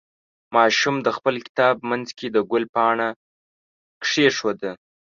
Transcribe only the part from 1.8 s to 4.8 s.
منځ کې د ګل پاڼه کېښوده.